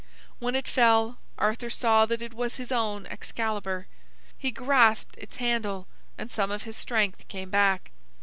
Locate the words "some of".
6.31-6.63